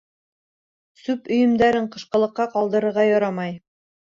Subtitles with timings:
[1.01, 3.55] Сүп өйөмдәрен ҡышҡылыҡҡа ҡалдырырға ярамай.